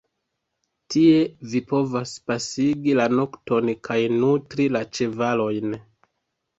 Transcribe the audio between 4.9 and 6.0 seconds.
ĉevalojn.